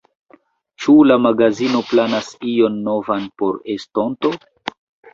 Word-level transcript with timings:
Ĉu 0.85 0.95
la 1.09 1.17
magazino 1.25 1.83
planas 1.91 2.33
ion 2.55 2.83
novan 2.91 3.31
por 3.39 3.65
estonto? 3.79 4.37